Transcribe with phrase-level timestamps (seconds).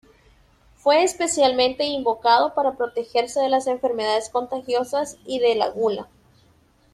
[0.77, 6.07] Fue especialmente invocado para protegerse de las enfermedades contagiosas y de la gula.